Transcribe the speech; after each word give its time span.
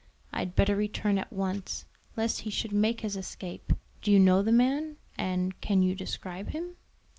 I'd 0.33 0.55
better 0.55 0.75
return 0.75 1.19
at 1.19 1.31
once, 1.31 1.85
lest 2.17 2.39
he 2.41 2.49
should 2.49 2.71
make 2.71 3.01
his 3.01 3.15
escape. 3.15 3.71
Do 4.01 4.09
you 4.11 4.17
know 4.17 4.41
the 4.41 4.51
man? 4.51 4.97
and 5.15 5.61
can 5.61 5.83
you 5.83 5.93
describe 5.93 6.49
him?" 6.49 6.75